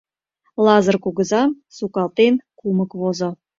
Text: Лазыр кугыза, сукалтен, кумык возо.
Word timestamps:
Лазыр 0.65 0.95
кугыза, 1.03 1.43
сукалтен, 1.75 2.33
кумык 2.59 2.91
возо. 2.99 3.29